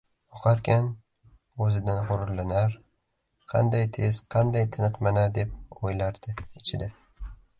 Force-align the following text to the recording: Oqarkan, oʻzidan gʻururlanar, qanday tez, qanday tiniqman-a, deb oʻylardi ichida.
Oqarkan, 0.35 0.85
oʻzidan 1.65 1.99
gʻururlanar, 2.07 2.73
qanday 3.53 3.85
tez, 3.99 4.21
qanday 4.37 4.67
tiniqman-a, 4.77 5.27
deb 5.39 5.55
oʻylardi 5.91 6.35
ichida. 6.63 6.91